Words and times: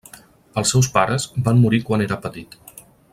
Els 0.61 0.71
seus 0.75 0.89
pares 0.95 1.27
van 1.49 1.63
morir 1.65 1.83
quan 1.91 2.05
era 2.09 2.21
petit. 2.25 2.59